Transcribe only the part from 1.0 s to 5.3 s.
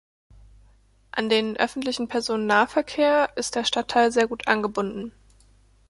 An den öffentlichen Personennahverkehr ist der Stadtteil sehr gut angebunden.